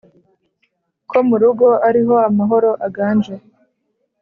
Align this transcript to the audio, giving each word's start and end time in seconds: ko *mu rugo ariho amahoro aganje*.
ko 1.09 1.17
*mu 1.27 1.35
rugo 1.41 1.67
ariho 1.87 2.15
amahoro 2.29 2.69
aganje*. 2.87 3.35